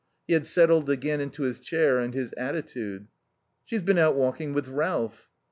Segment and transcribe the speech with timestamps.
[0.25, 3.07] He had settled again into his chair and his attitude.
[3.65, 5.29] "She's been out walking with Ralph."